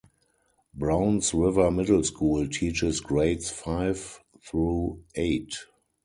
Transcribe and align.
Browns 0.73 1.31
River 1.31 1.69
Middle 1.69 2.03
School 2.03 2.47
teaches 2.47 2.99
grades 3.01 3.51
five 3.51 4.19
through 4.41 5.03
eight. 5.13 5.55